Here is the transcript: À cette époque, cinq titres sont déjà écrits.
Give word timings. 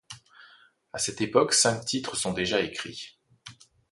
À 0.93 0.97
cette 0.97 1.21
époque, 1.21 1.53
cinq 1.53 1.85
titres 1.85 2.17
sont 2.17 2.33
déjà 2.33 2.59
écrits. 2.61 3.19